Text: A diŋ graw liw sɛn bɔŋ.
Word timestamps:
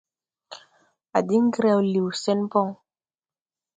A 1.17 1.19
diŋ 1.27 1.45
graw 1.55 1.79
liw 1.93 2.07
sɛn 2.21 2.39
bɔŋ. 2.51 2.69